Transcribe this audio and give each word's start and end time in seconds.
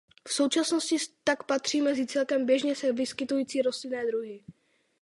V 0.27 0.33
současnosti 0.33 0.97
tak 1.23 1.43
patří 1.43 1.81
mezi 1.81 2.05
celkem 2.07 2.45
běžně 2.45 2.75
se 2.75 2.91
vyskytující 2.93 3.61
rostlinné 3.61 4.07
druhy. 4.07 4.43